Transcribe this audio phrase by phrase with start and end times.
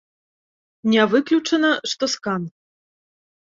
[0.93, 2.49] Не выключана, што з кан.